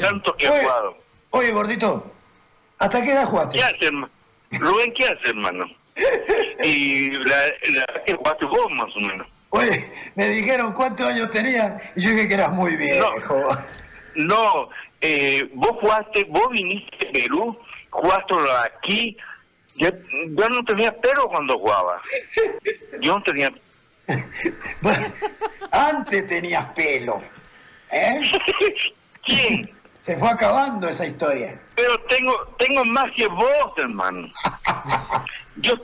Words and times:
Tanto 0.00 0.36
que 0.36 0.48
Oye, 0.48 0.60
jugado. 0.62 0.94
oye, 1.30 1.52
gordito, 1.52 2.12
¿hasta 2.78 3.02
qué 3.02 3.12
edad 3.12 3.26
jugaste? 3.26 3.58
¿Qué 3.58 3.64
hace, 3.64 3.86
hermano? 3.86 4.10
Rubén, 4.50 4.92
¿qué 4.94 5.04
hace, 5.04 5.28
hermano? 5.28 5.66
Y 6.62 7.10
la, 7.10 7.46
la 7.46 8.04
que 8.06 8.14
jugaste 8.14 8.46
vos, 8.46 8.70
más 8.70 8.96
o 8.96 9.00
menos. 9.00 9.26
Oye, 9.50 9.90
me 10.14 10.28
dijeron 10.28 10.72
cuántos 10.72 11.06
años 11.06 11.30
tenía 11.30 11.92
y 11.96 12.02
yo 12.02 12.10
dije 12.10 12.28
que 12.28 12.34
eras 12.34 12.52
muy 12.52 12.76
viejo. 12.76 13.48
No, 14.14 14.68
eh, 15.00 15.48
vos 15.54 15.76
jugaste, 15.80 16.24
vos 16.24 16.50
viniste 16.50 17.06
de 17.06 17.12
Perú, 17.12 17.58
jugaste 17.90 18.34
aquí. 18.64 19.16
Yo, 19.76 19.88
yo 20.30 20.48
no 20.48 20.64
tenía 20.64 20.94
pelo 20.96 21.28
cuando 21.28 21.58
jugaba. 21.58 22.00
Yo 23.00 23.16
no 23.16 23.22
tenía. 23.22 23.52
Bueno, 24.80 25.06
antes 25.70 26.26
tenías 26.26 26.64
pelo. 26.74 27.22
¿eh? 27.92 28.22
¿Quién? 29.28 29.70
Se 30.04 30.16
fue 30.16 30.28
acabando 30.30 30.88
esa 30.88 31.06
historia. 31.06 31.60
Pero 31.76 32.00
tengo 32.08 32.32
tengo 32.58 32.84
más 32.86 33.12
que 33.14 33.26
vos, 33.26 33.72
hermano. 33.76 34.28
Yo 35.56 35.74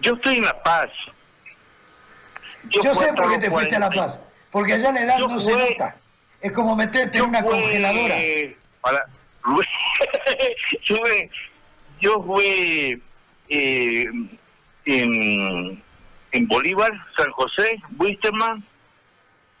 yo 0.00 0.14
estoy 0.14 0.36
en 0.36 0.44
La 0.44 0.62
Paz. 0.62 0.90
Yo, 2.70 2.94
sé 2.94 3.12
por 3.12 3.30
qué 3.30 3.38
te 3.38 3.50
fuiste 3.50 3.76
a 3.76 3.78
La 3.78 3.86
40. 3.88 4.02
Paz. 4.02 4.20
Porque 4.50 4.74
allá 4.74 4.92
la 4.92 5.02
edad 5.02 5.18
Yo 5.18 5.28
no 5.28 5.40
se 5.40 5.56
nota. 5.56 5.96
Es 6.40 6.52
como 6.52 6.76
meterte 6.76 7.18
en 7.18 7.24
una 7.24 7.42
congeladora. 7.42 8.16
Para, 8.80 9.06
yo 10.84 10.96
jugué, 10.96 11.30
yo 12.00 12.22
jugué 12.22 13.00
eh, 13.48 14.06
en, 14.84 15.82
en 16.32 16.48
Bolívar, 16.48 16.92
San 17.16 17.30
José, 17.32 17.80
Wisterman, 17.98 18.64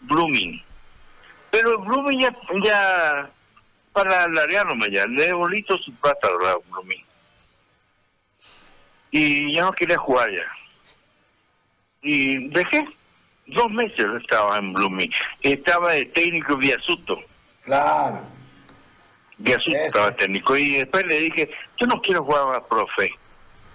Blooming. 0.00 0.63
Pero 1.54 1.78
Blooming 1.78 2.18
ya, 2.18 2.34
ya 2.64 3.30
para 3.92 4.24
alargarme 4.24 4.90
ya, 4.90 5.06
le 5.06 5.28
todo 5.62 5.78
su 5.78 5.94
plata 5.94 6.26
a 6.26 6.58
Blooming. 6.68 7.04
Y 9.12 9.54
ya 9.54 9.62
no 9.62 9.72
quería 9.72 9.96
jugar 9.96 10.32
ya. 10.32 10.44
Y 12.02 12.48
dejé. 12.48 12.88
Dos 13.46 13.70
meses 13.70 14.04
estaba 14.20 14.58
en 14.58 14.72
Blooming. 14.72 15.12
Estaba 15.42 15.92
de 15.92 16.06
técnico 16.06 16.56
Viasuto. 16.56 17.20
Claro. 17.62 18.20
Viasuto 19.38 19.76
Eso. 19.76 19.86
estaba 19.86 20.16
técnico. 20.16 20.56
Y 20.56 20.78
después 20.78 21.06
le 21.06 21.20
dije, 21.20 21.50
yo 21.78 21.86
no 21.86 22.02
quiero 22.02 22.24
jugar 22.24 22.56
a 22.56 22.66
profe. 22.66 23.12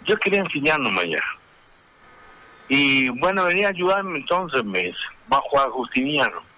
Yo 0.06 0.18
quería 0.18 0.42
enseñarnos 0.42 1.02
ya. 1.06 1.24
Y 2.68 3.08
bueno, 3.08 3.46
venía 3.46 3.68
a 3.68 3.72
ayudarme 3.72 4.20
entonces, 4.20 4.66
me 4.66 4.80
dice, 4.80 5.00
va 5.32 5.38
a 5.38 5.42
jugar 5.42 5.70
Justiniano. 5.70 6.49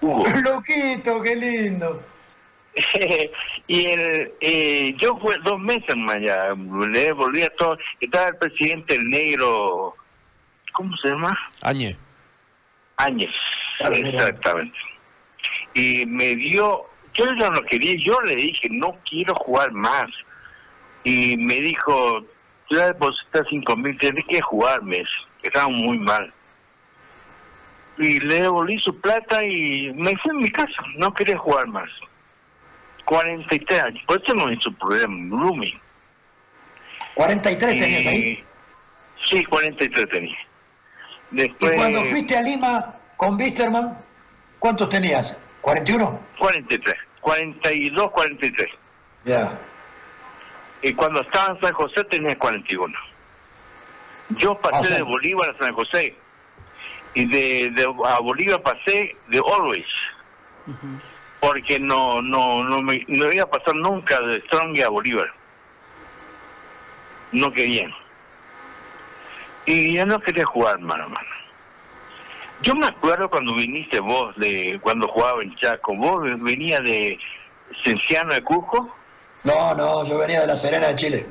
Hugo. 0.00 0.24
Loquito, 0.44 1.22
qué 1.22 1.36
lindo. 1.36 2.02
y 3.66 3.86
el, 3.86 4.32
eh, 4.40 4.94
yo 4.98 5.16
fue 5.18 5.36
dos 5.44 5.58
meses 5.58 5.96
más 5.96 6.16
allá, 6.16 6.54
le 6.90 7.12
volví 7.12 7.42
a 7.42 7.50
todo. 7.56 7.76
Estaba 8.00 8.28
el 8.28 8.36
presidente 8.36 8.94
el 8.94 9.04
negro, 9.06 9.94
¿cómo 10.72 10.96
se 10.98 11.08
llama? 11.08 11.36
Añe. 11.62 11.96
Áñez, 12.96 13.30
Claro, 13.78 13.94
mira. 13.96 14.08
exactamente. 14.10 14.78
Y 15.74 16.04
me 16.06 16.34
dio, 16.36 16.84
yo 17.14 17.24
ya 17.38 17.50
no 17.50 17.60
quería, 17.62 17.94
yo 17.98 18.20
le 18.22 18.36
dije, 18.36 18.68
no 18.70 18.96
quiero 19.08 19.34
jugar 19.36 19.72
más. 19.72 20.06
Y 21.02 21.36
me 21.38 21.54
dijo, 21.60 22.20
tú 22.68 22.76
ya 22.76 22.88
depositas 22.88 23.46
cinco 23.48 23.74
mil, 23.76 23.96
tienes 23.98 24.24
que 24.26 24.40
jugar, 24.42 24.82
mes. 24.82 25.08
Estaba 25.42 25.68
muy 25.68 25.98
mal. 25.98 26.32
Y 28.00 28.18
le 28.20 28.40
devolví 28.42 28.78
su 28.78 28.98
plata 29.00 29.44
y 29.44 29.92
me 29.94 30.16
fui 30.16 30.30
a 30.30 30.34
mi 30.34 30.50
casa, 30.50 30.72
no 30.96 31.12
quería 31.12 31.36
jugar 31.36 31.66
más. 31.66 31.88
43 33.04 33.82
años, 33.82 34.02
por 34.06 34.22
eso 34.22 34.34
no 34.34 34.50
hizo 34.50 34.72
problema, 34.72 35.36
Blooming. 35.36 35.78
43 37.14 37.78
tenías 37.78 38.06
ahí. 38.06 38.18
Y- 38.18 38.44
Sí, 39.28 39.44
43 39.44 40.08
tenía. 40.08 40.38
Y 41.32 41.36
Después, 41.36 41.72
cuando 41.76 42.02
fuiste 42.06 42.36
a 42.38 42.40
Lima 42.42 42.94
con 43.18 43.36
Bisterman, 43.36 43.98
¿cuántos 44.58 44.88
tenías? 44.88 45.36
¿41? 45.62 46.18
43, 46.38 46.94
42, 47.20 48.10
43. 48.12 48.68
Ya. 49.26 49.58
Y 50.82 50.94
cuando 50.94 51.20
estaba 51.20 51.54
en 51.54 51.60
San 51.60 51.72
José 51.74 52.02
tenía 52.04 52.38
41. 52.38 52.96
Yo 54.38 54.58
pasé 54.58 54.94
Ah, 54.94 54.96
de 54.96 55.02
Bolívar 55.02 55.50
a 55.50 55.58
San 55.58 55.74
José. 55.74 56.16
Y 57.14 57.24
de, 57.26 57.70
de- 57.70 57.94
a 58.06 58.18
Bolívar 58.20 58.62
pasé 58.62 59.16
de 59.28 59.38
Always. 59.38 59.86
Porque 61.40 61.80
no 61.80 62.20
no 62.22 62.62
no 62.64 62.82
me 62.82 63.04
no 63.08 63.32
iba 63.32 63.44
a 63.44 63.50
pasar 63.50 63.74
nunca 63.74 64.20
de 64.20 64.40
Strong 64.42 64.78
a 64.80 64.88
Bolívar. 64.88 65.32
No 67.32 67.52
querían. 67.52 67.92
Y 69.66 69.94
yo 69.96 70.04
no 70.06 70.20
quería 70.20 70.44
jugar, 70.44 70.78
mano, 70.80 71.08
mano. 71.08 71.28
Yo 72.62 72.74
me 72.74 72.86
acuerdo 72.86 73.30
cuando 73.30 73.54
viniste 73.54 74.00
vos, 74.00 74.36
de 74.36 74.78
cuando 74.82 75.08
jugaba 75.08 75.42
en 75.42 75.54
Chaco. 75.56 75.94
Vos 75.96 76.22
venía 76.42 76.80
de 76.80 77.18
Cienciano 77.82 78.34
de 78.34 78.42
Cusco. 78.42 78.94
No, 79.44 79.74
no, 79.74 80.06
yo 80.06 80.18
venía 80.18 80.42
de 80.42 80.46
La 80.48 80.56
Serena 80.56 80.88
de 80.88 80.96
Chile. 80.96 81.26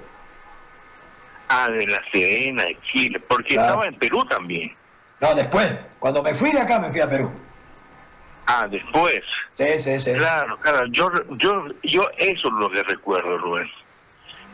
Ah, 1.49 1.69
de 1.69 1.85
La 1.85 2.01
Serena, 2.11 2.63
de 2.63 2.77
Chile, 2.91 3.19
porque 3.19 3.53
Claro. 3.55 3.67
estaba 3.69 3.85
en 3.87 3.95
Perú 3.95 4.25
también. 4.25 4.75
No, 5.21 5.33
después. 5.35 5.71
Cuando 5.99 6.23
me 6.23 6.33
fui 6.33 6.51
de 6.51 6.59
acá, 6.59 6.79
me 6.79 6.89
fui 6.89 7.01
a 7.01 7.09
Perú. 7.09 7.31
Ah, 8.47 8.67
después. 8.67 9.21
Sí, 9.53 9.79
sí, 9.79 9.99
sí. 9.99 10.13
Claro, 10.13 10.57
claro, 10.59 10.87
yo, 10.87 11.11
yo, 11.37 11.67
yo 11.83 12.01
eso 12.17 12.47
es 12.47 12.53
lo 12.53 12.69
que 12.71 12.83
recuerdo, 12.83 13.37
Rubén. 13.37 13.69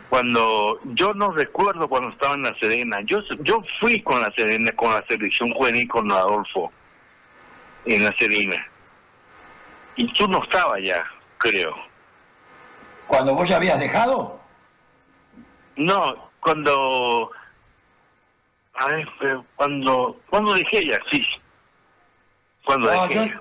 Cuando, 0.09 0.79
yo 0.93 1.13
no 1.13 1.31
recuerdo 1.31 1.87
cuando 1.87 2.09
estaba 2.09 2.35
en 2.35 2.43
La 2.43 2.55
Serena, 2.59 2.99
yo, 3.05 3.21
yo 3.41 3.63
fui 3.79 4.01
con 4.01 4.21
La 4.21 4.31
Serena, 4.31 4.71
con 4.73 4.93
la 4.93 5.03
selección 5.07 5.51
juvenil, 5.53 5.87
con 5.87 6.11
Adolfo, 6.11 6.71
en 7.85 8.03
La 8.03 8.13
Serena. 8.17 8.67
Y 9.95 10.11
tú 10.13 10.27
no 10.27 10.43
estabas 10.43 10.81
ya, 10.83 11.03
creo. 11.37 11.73
Cuando 13.07 13.33
vos 13.33 13.47
ya 13.47 13.57
habías 13.57 13.79
dejado, 13.79 14.39
No, 15.77 16.31
cuando, 16.39 17.31
a 18.77 18.87
ver, 18.87 19.07
pero 19.19 19.45
cuando, 19.55 20.19
cuando 20.29 20.53
dejé 20.53 20.85
ya, 20.87 20.99
sí. 21.11 21.25
Cuando 22.65 22.91
No, 22.93 23.07
dejé. 23.07 23.33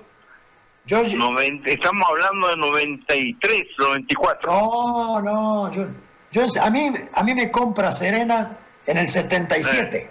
yo- 0.85 1.03
yo... 1.03 1.17
Noven- 1.17 1.61
estamos 1.65 2.07
hablando 2.09 2.47
de 2.49 2.57
93, 2.57 3.63
94. 3.77 4.51
No, 4.51 5.21
no, 5.21 5.71
yo, 5.73 5.87
yo 6.31 6.45
a 6.61 6.69
mí 6.69 6.91
a 7.13 7.23
mí 7.23 7.33
me 7.33 7.49
compra 7.51 7.91
Serena 7.91 8.57
en 8.85 8.97
el 8.97 9.09
77. 9.09 10.09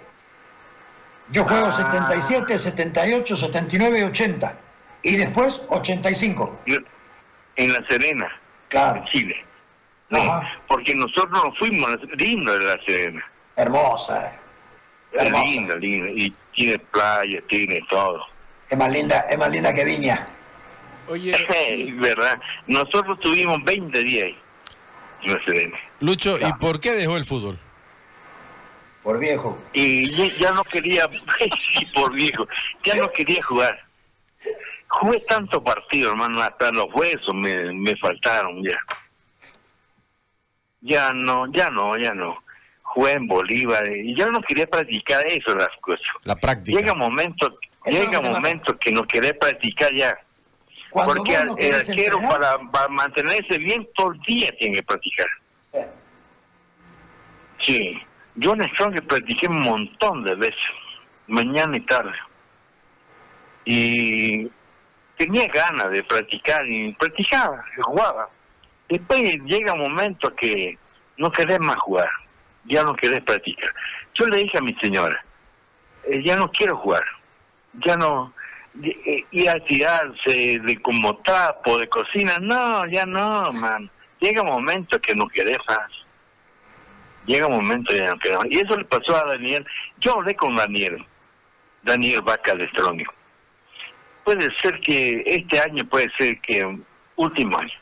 Yo 1.31 1.43
juego 1.45 1.67
Ah. 1.67 1.71
77, 1.71 2.57
78, 2.59 3.35
79 3.37 3.99
y 3.99 4.03
80. 4.03 4.57
Y 5.03 5.15
después 5.15 5.63
85. 5.69 6.59
En 7.55 7.71
La 7.73 7.83
Serena, 7.87 8.27
Claro, 8.67 8.97
en 8.99 9.05
Chile. 9.05 9.45
Sí, 10.11 10.29
porque 10.67 10.93
nosotros 10.93 11.31
nos 11.43 11.57
fuimos, 11.57 11.89
lindo 12.17 12.51
de 12.57 12.65
La 12.65 12.79
Serena. 12.85 13.23
hermosa. 13.55 14.33
Es 15.15 15.25
Hermosa. 15.25 15.45
linda, 15.45 15.75
linda. 15.75 16.09
Y 16.11 16.33
tiene 16.53 16.79
playa, 16.79 17.41
tiene 17.47 17.81
todo. 17.89 18.21
Es 18.69 18.77
más 18.77 18.91
linda, 18.91 19.21
es 19.29 19.37
más 19.37 19.49
linda 19.49 19.73
que 19.73 19.85
Viña. 19.85 20.27
Oye, 21.07 21.33
¿Verdad? 21.99 22.39
Nosotros 22.67 23.19
tuvimos 23.19 23.63
20 23.63 23.99
días 24.03 24.25
ahí, 24.25 24.37
La 25.23 25.45
Serena. 25.45 25.77
Lucho, 25.99 26.37
¿y 26.39 26.51
por 26.59 26.79
qué 26.79 26.93
dejó 26.93 27.15
el 27.17 27.25
fútbol? 27.25 27.57
Por 29.03 29.19
viejo. 29.19 29.57
Y 29.73 30.09
ya, 30.11 30.25
ya 30.39 30.51
no 30.51 30.63
quería, 30.63 31.07
sí, 31.77 31.85
por 31.93 32.11
viejo, 32.13 32.47
ya 32.83 32.95
no 32.95 33.09
quería 33.11 33.41
jugar. 33.43 33.79
Jugué 34.87 35.19
tanto 35.27 35.63
partido, 35.63 36.11
hermano, 36.11 36.41
hasta 36.41 36.71
los 36.71 36.87
huesos 36.93 37.33
me, 37.35 37.71
me 37.73 37.95
faltaron 37.97 38.63
ya. 38.63 38.77
Ya 40.81 41.13
no, 41.13 41.51
ya 41.51 41.69
no, 41.69 41.97
ya 41.97 42.13
no. 42.13 42.44
Jugué 42.95 43.11
en 43.11 43.27
Bolívar 43.27 43.85
y 43.91 44.15
ya 44.15 44.27
no 44.27 44.41
quería 44.41 44.65
practicar 44.67 45.25
eso, 45.27 45.53
las 45.53 45.75
cosas. 45.81 46.07
La 46.23 46.35
práctica. 46.37 46.79
Llega 46.79 46.93
momento, 46.93 47.59
es 47.83 47.93
lo 47.93 47.99
llega 47.99 48.11
que 48.11 48.17
te 48.17 48.29
momento 48.29 48.79
que 48.79 48.91
no 48.93 49.03
querés 49.03 49.33
practicar 49.33 49.93
ya. 49.93 50.17
Cuando 50.91 51.15
Porque 51.15 51.37
no 51.43 51.57
el 51.57 51.75
arquero 51.75 52.21
para, 52.21 52.57
para 52.71 52.87
mantenerse 52.87 53.57
bien 53.57 53.85
todo 53.95 54.13
el 54.13 54.19
día 54.21 54.49
tiene 54.57 54.77
que 54.77 54.83
practicar. 54.83 55.27
eh, 55.73 55.89
Sí, 57.59 58.01
yo 58.35 58.53
en 58.53 58.63
Strong 58.69 59.01
practiqué 59.05 59.47
un 59.47 59.61
montón 59.61 60.23
de 60.23 60.35
veces, 60.35 60.55
mañana 61.27 61.75
y 61.75 61.81
tarde. 61.81 62.15
Y 63.65 64.49
tenía 65.17 65.47
ganas 65.47 65.91
de 65.91 66.01
practicar 66.03 66.65
y 66.65 66.93
practicaba, 66.93 67.61
jugaba. 67.83 68.29
Después 68.87 69.21
llega 69.45 69.73
un 69.73 69.81
momento 69.81 70.33
que 70.35 70.77
no 71.17 71.29
querés 71.29 71.59
más 71.59 71.77
jugar, 71.77 72.09
ya 72.65 72.83
no 72.83 72.95
querés 72.95 73.21
practicar. 73.21 73.73
Yo 74.13 74.25
le 74.27 74.37
dije 74.37 74.57
a 74.57 74.61
mi 74.61 74.73
señora, 74.81 75.23
eh, 76.05 76.21
ya 76.23 76.35
no 76.35 76.51
quiero 76.51 76.77
jugar, 76.77 77.03
ya 77.85 77.95
no, 77.95 78.33
eh, 78.83 79.25
y 79.31 79.47
a 79.47 79.55
tirarse 79.65 80.59
de 80.59 80.81
como 80.81 81.17
trapo 81.17 81.77
de 81.77 81.87
cocina. 81.87 82.37
No, 82.39 82.85
ya 82.87 83.05
no, 83.05 83.51
man. 83.53 83.89
Llega 84.19 84.41
un 84.41 84.49
momento 84.49 84.99
que 84.99 85.13
no 85.15 85.27
querés 85.27 85.57
más. 85.67 85.89
Llega 87.25 87.47
un 87.47 87.55
momento 87.55 87.93
que 87.93 88.01
no 88.01 88.17
querés. 88.19 88.37
Y 88.49 88.59
eso 88.59 88.75
le 88.75 88.85
pasó 88.85 89.15
a 89.15 89.25
Daniel. 89.25 89.65
Yo 89.99 90.13
hablé 90.13 90.35
con 90.35 90.55
Daniel. 90.55 91.05
Daniel 91.83 92.21
Vaca 92.21 92.55
de 92.55 92.67
Stronio. 92.69 93.11
Puede 94.23 94.49
ser 94.59 94.79
que 94.81 95.23
este 95.25 95.59
año, 95.59 95.85
puede 95.85 96.11
ser 96.17 96.39
que 96.41 96.79
último 97.15 97.57
año. 97.57 97.73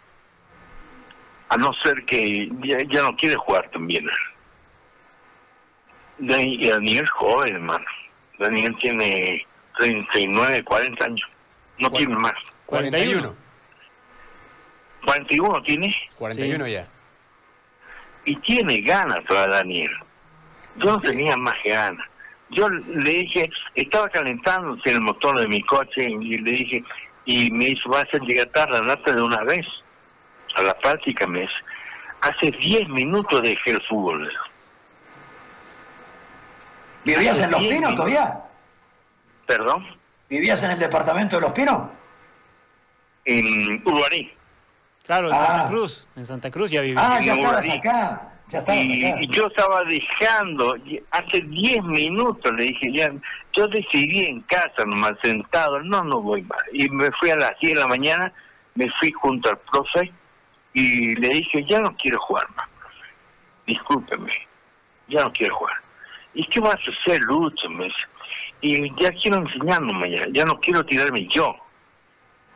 A 1.49 1.57
no 1.57 1.73
ser 1.83 2.03
que 2.05 2.49
ya, 2.63 2.77
ya 2.89 3.03
no 3.03 3.15
quiere 3.15 3.35
jugar 3.35 3.69
también. 3.71 4.05
Daniel 6.17 7.03
es 7.03 7.11
joven, 7.11 7.55
hermano. 7.55 7.85
Daniel 8.39 8.75
tiene 8.79 9.45
39, 9.77 10.63
40 10.63 11.05
años. 11.05 11.29
No 11.79 11.91
tiene 11.91 12.15
más. 12.15 12.33
41. 12.65 13.35
41 15.05 15.63
tiene 15.63 15.95
41 16.17 16.67
ya. 16.67 16.87
y 18.25 18.35
tiene 18.37 18.81
ganas 18.81 19.23
todavía 19.25 19.57
Daniel. 19.57 19.91
Yo 20.77 20.85
no 20.85 21.01
tenía 21.01 21.35
más 21.37 21.55
ganas. 21.65 22.07
Yo 22.49 22.69
le 22.69 23.09
dije, 23.09 23.49
estaba 23.75 24.09
calentándose 24.09 24.91
el 24.91 25.01
motor 25.01 25.39
de 25.39 25.47
mi 25.47 25.61
coche 25.63 26.09
y 26.09 26.37
le 26.37 26.51
dije, 26.51 26.83
y 27.25 27.51
me 27.51 27.69
hizo, 27.69 27.89
vas 27.89 28.05
a 28.13 28.17
llegar 28.19 28.47
tarde, 28.47 28.77
andate 28.77 29.13
de 29.13 29.21
una 29.21 29.43
vez 29.43 29.65
a 30.55 30.61
la 30.61 30.73
práctica, 30.79 31.27
me 31.27 31.41
dice. 31.41 31.53
Hace 32.21 32.51
10 32.51 32.89
minutos 32.89 33.41
dejé 33.41 33.71
el 33.71 33.81
fútbol. 33.83 34.31
¿Vivías 37.05 37.39
en 37.39 37.51
Los 37.51 37.61
Pinos 37.61 37.95
todavía? 37.95 38.39
Perdón, 39.45 39.85
¿Vivías 40.29 40.63
en 40.63 40.71
el 40.71 40.79
departamento 40.79 41.35
de 41.35 41.41
Los 41.41 41.51
Pinos? 41.51 41.89
en 43.25 43.81
Uruguay. 43.85 44.33
Claro, 45.05 45.27
en 45.29 45.33
Ah. 45.33 45.45
Santa 45.47 45.67
Cruz. 45.69 46.07
En 46.15 46.25
Santa 46.25 46.51
Cruz 46.51 46.71
ya 46.71 46.81
viví. 46.81 46.95
Ah, 46.97 47.19
ya 47.21 47.33
en 47.33 47.39
estabas 47.39 47.69
acá. 47.69 48.29
Ya 48.49 48.59
estabas 48.59 48.83
Y, 48.83 49.05
acá. 49.05 49.21
y 49.21 49.27
yo 49.29 49.47
estaba 49.47 49.83
dejando, 49.85 50.75
hace 51.11 51.41
10 51.41 51.83
minutos 51.83 52.51
le 52.53 52.65
dije, 52.65 52.91
ya, 52.93 53.11
yo 53.53 53.67
decidí 53.69 54.25
en 54.25 54.41
casa 54.41 54.83
nomás 54.85 55.13
sentado, 55.23 55.79
no, 55.81 56.03
no 56.03 56.21
voy 56.21 56.41
más. 56.43 56.59
Y 56.73 56.89
me 56.89 57.09
fui 57.19 57.29
a 57.29 57.37
las 57.37 57.57
10 57.61 57.75
de 57.75 57.79
la 57.79 57.87
mañana, 57.87 58.33
me 58.75 58.89
fui 58.99 59.11
junto 59.13 59.49
al 59.49 59.57
profe 59.59 60.11
y 60.73 61.15
le 61.15 61.29
dije, 61.29 61.65
ya 61.69 61.79
no 61.79 61.95
quiero 61.95 62.19
jugar 62.19 62.47
más, 62.55 62.67
profe. 62.79 62.97
Discúlpeme, 63.67 64.33
ya 65.07 65.23
no 65.23 65.31
quiero 65.31 65.55
jugar. 65.55 65.75
¿Y 66.33 66.45
qué 66.47 66.59
vas 66.59 66.75
a 66.75 67.01
hacer, 67.01 67.21
Lucho? 67.21 67.69
Me 67.69 67.85
dice. 67.85 67.97
Y 68.61 69.01
ya 69.01 69.11
quiero 69.11 69.37
enseñarme 69.37 70.11
ya, 70.11 70.23
ya 70.31 70.45
no 70.45 70.57
quiero 70.59 70.85
tirarme 70.85 71.27
yo, 71.27 71.53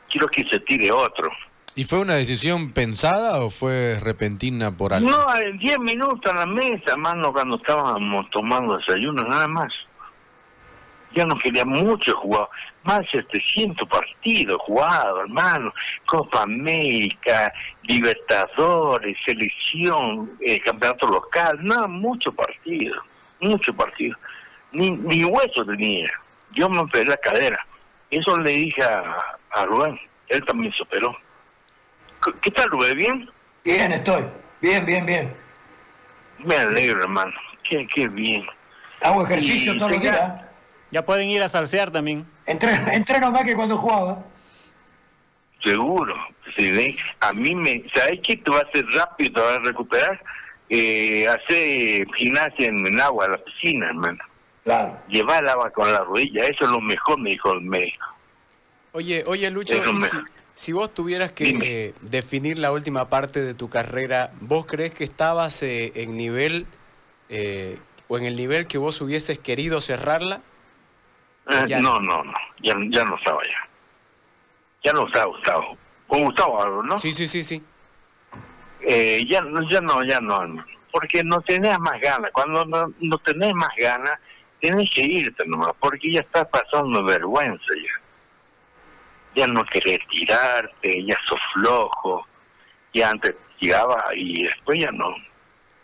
quiero 0.09 0.27
que 0.27 0.47
se 0.49 0.59
tire 0.61 0.89
otro. 0.89 1.29
¿Y 1.75 1.83
fue 1.83 1.99
una 1.99 2.15
decisión 2.15 2.71
pensada 2.71 3.39
o 3.39 3.51
fue 3.51 3.99
repentina 3.99 4.75
por 4.75 4.93
algo? 4.93 5.11
No, 5.11 5.35
en 5.35 5.59
10 5.59 5.79
minutos 5.79 6.31
a 6.31 6.37
la 6.37 6.45
mesa, 6.47 6.95
mano, 6.95 7.31
cuando 7.31 7.57
estábamos 7.57 8.27
tomando 8.31 8.77
desayuno, 8.77 9.23
nada 9.23 9.47
más. 9.47 9.71
Ya 11.13 11.23
no 11.25 11.37
quería 11.37 11.65
mucho 11.65 12.15
jugar, 12.17 12.47
más 12.83 13.01
de 13.11 13.21
700 13.21 13.87
partidos 13.87 14.59
jugados, 14.61 15.19
hermano. 15.19 15.71
Copa 16.07 16.43
América, 16.43 17.53
Libertadores, 17.83 19.15
selección, 19.23 20.31
eh, 20.39 20.59
campeonato 20.61 21.07
local, 21.07 21.59
no, 21.61 21.87
muchos 21.87 22.33
partidos, 22.33 22.97
muchos 23.39 23.75
partidos. 23.75 24.17
Ni, 24.71 24.91
ni 24.91 25.23
hueso 25.23 25.65
tenía. 25.65 26.07
Yo 26.51 26.69
me 26.69 26.79
operé 26.79 27.05
la 27.05 27.17
cadera. 27.17 27.57
Eso 28.09 28.37
le 28.39 28.51
dije 28.51 28.83
a, 28.83 29.15
a 29.51 29.65
Rubén, 29.65 29.99
él 30.29 30.43
también 30.45 30.73
se 30.73 30.83
operó. 30.83 31.15
¿Qué- 32.23 32.33
¿Qué 32.41 32.51
tal, 32.51 32.69
Rubén? 32.69 32.97
¿Bien? 32.97 33.29
Bien, 33.63 33.91
estoy. 33.91 34.25
Bien, 34.61 34.85
bien, 34.85 35.05
bien. 35.05 35.33
Me 36.39 36.55
alegro, 36.55 37.01
hermano. 37.01 37.33
Qué, 37.63 37.85
qué 37.93 38.07
bien. 38.07 38.45
Hago 39.01 39.23
ejercicio 39.25 39.73
Y 39.73 39.77
todos 39.77 39.91
los 39.91 40.01
días. 40.01 40.41
Ya 40.89 41.03
pueden 41.05 41.29
ir 41.29 41.43
a 41.43 41.49
salsear 41.49 41.91
también. 41.91 42.25
Entreno, 42.45 42.87
entreno 42.91 43.31
más 43.31 43.43
que 43.43 43.55
cuando 43.55 43.77
jugaba. 43.77 44.23
Seguro. 45.63 46.15
Si 46.55 46.71
ve, 46.71 46.95
a 47.19 47.33
mí 47.33 47.53
me... 47.55 47.83
¿Sabes 47.93 48.19
qué? 48.23 48.37
Te 48.37 48.51
va 48.51 48.59
a 48.59 48.61
hacer 48.61 48.85
rápido, 48.93 49.33
te 49.33 49.41
vas 49.41 49.57
a 49.57 49.61
recuperar. 49.63 50.23
Eh, 50.69 51.25
hacer 51.27 52.05
gimnasia 52.17 52.67
en 52.67 52.99
agua, 52.99 53.25
en 53.25 53.31
la 53.31 53.37
piscina, 53.37 53.87
hermano. 53.87 54.19
Claro. 54.63 54.97
Llevar 55.07 55.43
el 55.43 55.49
agua 55.49 55.69
con 55.71 55.91
la 55.91 55.99
rodilla. 55.99 56.43
Eso 56.43 56.65
es 56.65 56.69
lo 56.69 56.81
mejor, 56.81 57.19
me 57.19 57.29
dijo 57.31 57.53
el 57.53 57.61
médico. 57.61 58.05
Oye, 58.91 59.23
oye 59.27 59.49
Lucho, 59.51 59.75
si, 59.75 60.17
si 60.53 60.71
vos 60.73 60.93
tuvieras 60.93 61.31
que 61.31 61.49
eh, 61.61 61.93
definir 62.01 62.57
la 62.59 62.71
última 62.71 63.07
parte 63.09 63.41
de 63.41 63.53
tu 63.53 63.69
carrera, 63.69 64.31
¿vos 64.41 64.65
crees 64.65 64.93
que 64.93 65.03
estabas 65.03 65.61
eh, 65.63 65.91
en 65.95 66.17
nivel 66.17 66.65
eh, 67.29 67.77
o 68.07 68.17
en 68.17 68.25
el 68.25 68.35
nivel 68.35 68.67
que 68.67 68.77
vos 68.77 68.99
hubieses 69.01 69.39
querido 69.39 69.79
cerrarla? 69.81 70.41
Eh, 71.49 71.65
Ya 71.67 71.79
no, 71.79 71.99
no, 72.01 72.23
no. 72.23 72.33
Ya, 72.61 72.75
ya 72.89 73.03
no 73.05 73.15
estaba 73.17 73.39
ya. 73.43 73.69
Ya 74.83 74.93
no 74.93 75.05
estaba 75.07 75.25
Gustavo. 75.27 75.77
Con 76.07 76.25
Gustavo 76.25 76.83
¿no? 76.83 76.97
Sí, 76.97 77.13
sí, 77.13 77.27
sí, 77.27 77.43
sí. 77.43 77.61
Eh, 78.89 79.25
ya, 79.27 79.41
no- 79.41 79.67
ya 79.69 79.81
no, 79.81 80.01
ya 80.03 80.21
no, 80.21 80.41
hermano. 80.41 80.65
Porque 80.91 81.21
no 81.23 81.41
tenés 81.41 81.77
más 81.79 81.99
ganas. 81.99 82.31
Cuando 82.31 82.65
no, 82.65 82.93
no 83.01 83.17
tenés 83.19 83.53
más 83.53 83.69
ganas, 83.77 84.17
tenés 84.61 84.89
que 84.89 85.01
irte 85.01 85.45
nomás, 85.45 85.73
porque 85.79 86.09
ya 86.11 86.21
estás 86.21 86.47
pasando 86.47 87.03
vergüenza 87.03 87.65
ya. 87.75 88.01
Ya 89.35 89.47
no 89.47 89.63
querés 89.65 89.99
tirarte, 90.09 91.03
ya 91.05 91.15
sos 91.27 91.39
flojo. 91.53 92.25
Ya 92.93 93.09
antes 93.09 93.35
tiraba 93.59 94.05
y 94.15 94.43
después 94.43 94.79
ya 94.79 94.91
no. 94.91 95.13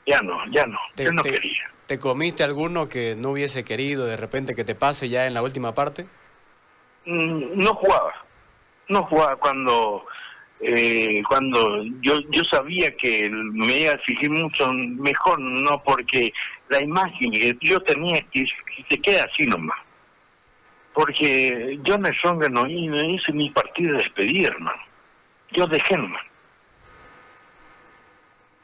Ya 0.06 0.20
no, 0.22 0.38
ya 0.52 0.66
no. 0.66 0.80
Te- 0.96 1.04
Yo 1.06 1.12
no 1.12 1.22
te- 1.24 1.32
quería. 1.32 1.70
¿Te 1.88 2.00
comiste 2.00 2.44
alguno 2.44 2.88
que 2.88 3.16
no 3.18 3.32
hubiese 3.32 3.66
querido 3.66 4.06
de 4.06 4.16
repente 4.16 4.56
que 4.56 4.64
te 4.64 4.74
pase 4.76 5.10
ya 5.10 5.28
en 5.28 5.34
la 5.34 5.42
última 5.42 5.74
parte? 5.74 6.08
Mm, 7.06 7.62
No 7.62 7.76
jugaba. 7.76 8.14
No 8.88 9.04
jugaba 9.04 9.36
cuando 9.36 10.06
eh, 10.66 11.22
cuando 11.28 11.84
yo 12.02 12.20
yo 12.30 12.44
sabía 12.46 12.96
que 12.96 13.30
me 13.30 13.80
iba 13.80 13.92
a 13.92 13.96
exigir 13.96 14.30
mucho 14.30 14.72
mejor, 14.72 15.40
no 15.40 15.82
porque 15.84 16.32
la 16.70 16.82
imagen 16.82 17.32
que 17.32 17.58
yo 17.62 17.82
tenía 17.82 18.22
que, 18.32 18.46
se 18.90 18.98
queda 19.02 19.26
así 19.26 19.46
nomás. 19.46 19.78
Porque 20.94 21.80
yo 21.84 21.98
me 21.98 22.12
songa 22.22 22.48
no, 22.50 22.68
hice 22.68 23.34
mi 23.34 23.50
partido 23.50 23.94
de 23.94 24.04
despedida, 24.04 24.50
hermano. 24.50 24.82
Yo 25.52 25.68
dejé 25.68 25.98
nomás. 25.98 26.22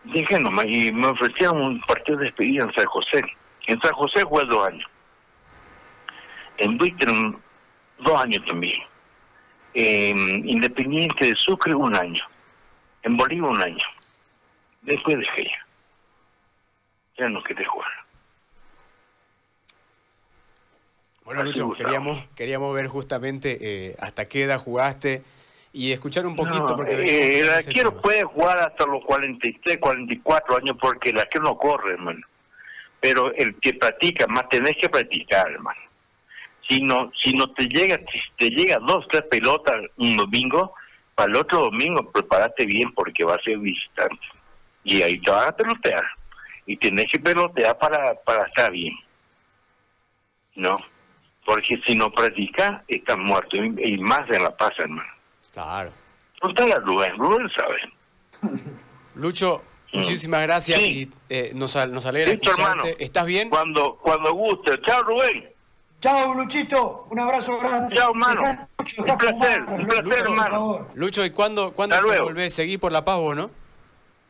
Dejé 0.06 0.40
nomás 0.40 0.66
y 0.68 0.92
me 0.92 1.07
ofrecieron 1.07 1.62
un 1.62 1.81
partido 1.81 2.19
de 2.19 2.26
despedida 2.26 2.64
en 2.64 2.74
San 2.74 2.85
José. 2.85 3.24
En 3.68 3.81
San 3.81 3.94
José 3.94 4.24
jugué 4.24 4.45
dos 4.45 4.68
años. 4.68 4.90
En 6.57 6.78
Buitrón 6.78 7.42
dos 8.00 8.21
años 8.21 8.44
también. 8.47 8.89
En 9.73 10.47
Independiente 10.47 11.28
de 11.28 11.35
Sucre 11.35 11.73
un 11.73 11.95
año. 11.95 12.23
En 13.04 13.16
Bolivia 13.16 13.47
un 13.47 13.61
año. 13.61 13.85
Después 14.81 15.18
dejé 15.18 15.44
ya. 15.45 15.66
Ya 17.18 17.30
no 17.30 17.44
quería 17.44 17.68
jugar. 17.68 17.92
Bueno, 21.26 21.42
Así 21.42 21.59
Lucho, 21.59 21.71
queríamos, 21.73 22.26
queríamos 22.35 22.73
ver 22.73 22.88
justamente 22.88 23.57
eh, 23.61 23.95
hasta 23.99 24.28
qué 24.28 24.44
edad 24.44 24.59
jugaste 24.59 25.21
y 25.71 25.92
escuchar 25.92 26.26
un 26.26 26.35
poquito. 26.35 26.59
No, 26.59 26.76
porque 26.76 26.94
eh, 26.94 27.40
el 27.42 27.49
arquero 27.49 27.92
tema. 27.92 28.02
puede 28.02 28.23
jugar 28.23 28.57
hasta 28.59 28.85
los 28.88 29.04
43, 29.06 29.78
44 29.78 30.57
años 30.57 30.76
porque 30.81 31.11
el 31.11 31.19
arquero 31.19 31.44
no 31.44 31.57
corre, 31.57 31.94
hermano. 31.94 32.26
Pero 32.99 33.31
el 33.35 33.56
que 33.59 33.73
practica, 33.76 34.26
más 34.28 34.49
tenés 34.49 34.76
que 34.81 34.90
practicar, 34.90 35.52
hermano. 35.52 35.80
Si 36.69 36.81
no, 36.81 37.11
si 37.23 37.33
no 37.33 37.52
te 37.54 37.66
llega, 37.66 37.97
si 38.11 38.19
te 38.38 38.49
llega 38.52 38.78
dos, 38.80 39.06
tres 39.11 39.23
pelotas 39.30 39.76
un 39.97 40.16
domingo, 40.18 40.73
para 41.16 41.31
el 41.31 41.38
otro 41.38 41.64
domingo 41.64 42.09
prepárate 42.11 42.66
bien 42.66 42.94
porque 42.94 43.26
va 43.26 43.33
a 43.35 43.42
ser 43.42 43.57
visitante. 43.57 44.19
Y 44.83 45.02
ahí 45.02 45.19
te 45.19 45.31
van 45.31 45.49
a 45.49 45.52
pelotear. 45.52 46.04
Y 46.66 46.78
tenés 46.78 47.07
que 47.11 47.19
pelotear 47.19 47.78
para, 47.78 48.14
para 48.23 48.45
estar 48.45 48.71
bien. 48.71 48.94
¿No? 50.56 50.78
Porque 51.45 51.80
si 51.85 51.95
no 51.95 52.11
practicas, 52.11 52.81
estás 52.88 53.18
muerto. 53.18 53.57
Y, 53.57 53.73
y 53.94 53.97
más 53.97 54.30
en 54.30 54.44
La 54.44 54.56
Paz, 54.56 54.71
hermano. 54.78 55.09
Claro. 55.52 55.92
Pregúntale 56.40 56.73
a 56.73 56.80
Rubén, 56.80 57.18
Rubén 57.18 57.49
sabe. 57.57 58.54
Lucho, 59.16 59.64
muchísimas 59.92 60.44
gracias 60.44 60.80
Sí. 60.80 61.09
y 61.30 61.33
eh, 61.33 61.52
nos, 61.56 61.76
nos 61.90 62.06
alegra 62.06 62.31
Listo, 62.31 62.52
escucharte. 62.52 62.78
hermano. 62.80 62.95
¿Estás 62.99 63.26
bien? 63.26 63.49
Cuando, 63.49 63.95
cuando 63.97 64.33
guste. 64.33 64.80
Chao, 64.85 65.04
Rubén. 65.04 65.49
Chao, 66.02 66.34
Luchito. 66.34 67.08
Un 67.10 67.20
abrazo 67.20 67.60
grande. 67.60 67.96
Chao, 67.96 68.14
mano. 68.14 68.42
Dejá, 68.42 68.68
Lucho, 68.80 69.02
Un 69.04 69.18
placer, 69.18 69.62
un 69.64 69.86
placer, 69.86 70.04
Lucho, 70.06 70.10
por 70.10 70.18
hermano. 70.30 70.50
favor. 70.52 70.88
Lucho, 70.96 71.26
¿y 71.26 71.30
cuándo, 71.32 71.74
cuándo 71.74 71.98
te 72.04 72.20
volvés? 72.22 72.54
¿Seguís 72.54 72.78
por 72.78 72.92
La 72.92 73.04
Paz 73.04 73.20
vos, 73.20 73.36
no? 73.36 73.52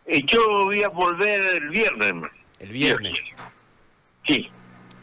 Y 0.08 0.26
yo 0.26 0.40
voy 0.66 0.82
a 0.84 0.90
volver 0.90 1.56
el 1.56 1.70
viernes, 1.70 2.08
hermano. 2.08 2.34
El 2.60 2.70
viernes. 2.70 3.14
Sí. 4.26 4.50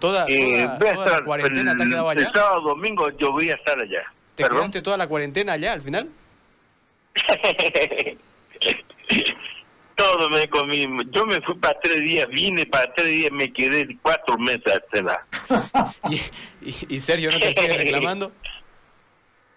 Toda, 0.01 0.27
Eh, 0.29 0.65
toda- 0.65 0.79
voy 0.79 0.89
a 0.89 0.95
toda 0.95 1.07
la 1.21 1.25
cuarentena 1.25 1.75
te 1.77 1.83
ha 1.83 1.85
el, 1.85 1.91
quedado 1.91 2.13
el 2.13 2.19
allá. 2.19 2.31
sábado, 2.35 2.61
domingo, 2.63 3.09
yo 3.11 3.31
voy 3.33 3.51
a 3.51 3.55
estar 3.55 3.79
allá. 3.79 4.03
¿Te 4.35 4.43
¿Perdón? 4.43 4.59
quedaste 4.59 4.83
toda 4.83 4.97
la 4.99 5.07
cuarentena 5.07 5.53
allá 5.53 5.73
al 5.73 5.83
final? 5.83 6.11
Todo 9.97 10.29
me 10.31 10.49
comí. 10.49 10.87
Yo 11.11 11.26
me 11.26 11.41
fui 11.41 11.55
para 11.57 11.79
tres 11.81 12.00
días, 12.03 12.29
vine 12.29 12.67
para 12.67 12.93
tres 12.95 13.07
días, 13.09 13.33
me 13.33 13.53
quedé 13.53 13.97
cuatro 14.03 14.37
meses 14.38 14.81
la... 14.93 15.26
¿Y, 16.11 16.17
y, 16.61 16.97
y 16.97 17.00
Sergio 17.00 17.31
no 17.31 17.38
te 17.38 17.53
sigue 17.53 17.76
reclamando? 17.79 18.31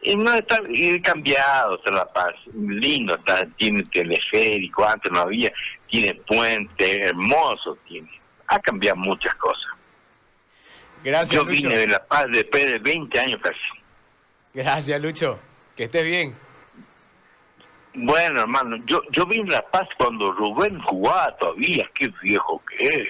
Y 0.01 0.15
no 0.15 0.33
está 0.33 0.61
y 0.69 1.01
cambiado 1.01 1.81
se 1.83 1.91
la 1.91 2.05
paz. 2.11 2.33
Lindo 2.53 3.15
está, 3.15 3.45
tiene 3.57 3.83
teleférico, 3.83 4.87
antes 4.87 5.11
no 5.11 5.19
había, 5.19 5.51
tiene 5.89 6.15
puente, 6.15 7.03
hermoso 7.07 7.77
tiene. 7.87 8.09
Ha 8.47 8.59
cambiado 8.59 8.95
muchas 8.95 9.35
cosas. 9.35 9.71
Gracias, 11.03 11.31
Yo 11.31 11.43
Lucho. 11.43 11.67
vine 11.67 11.77
de 11.79 11.87
La 11.87 12.05
Paz 12.05 12.25
después 12.31 12.65
de 12.65 12.79
20 12.79 13.19
años 13.19 13.39
casi. 13.41 13.59
Gracias, 14.53 15.01
Lucho. 15.01 15.39
Que 15.75 15.83
estés 15.85 16.03
bien. 16.05 16.35
Bueno, 17.93 18.41
hermano, 18.41 18.77
yo 18.85 19.01
yo 19.11 19.25
vine 19.25 19.53
a 19.55 19.57
La 19.57 19.69
Paz 19.69 19.87
cuando 19.97 20.31
Rubén 20.31 20.79
jugaba 20.81 21.35
todavía. 21.37 21.89
Qué 21.95 22.09
viejo 22.21 22.61
que 22.69 22.87
es. 22.87 23.07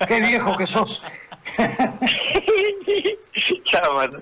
Qué 0.08 0.20
viejo 0.20 0.56
que 0.56 0.66
sos. 0.66 1.02
chao, 3.64 3.94
mano. 3.94 4.18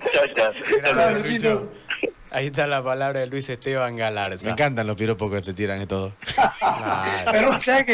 Ahí 2.33 2.47
está 2.47 2.65
la 2.65 2.83
palabra 2.83 3.19
de 3.19 3.27
Luis 3.27 3.47
Esteban 3.47 3.95
Galarza. 3.95 4.47
Me 4.47 4.53
encantan 4.53 4.87
los 4.87 4.97
piropos 4.97 5.31
que 5.31 5.43
se 5.43 5.53
tiran 5.53 5.79
y 5.81 5.85
todo. 5.85 6.13
Claro. 6.59 7.31
Pero 7.31 7.49
usted 7.51 7.85
que 7.85 7.91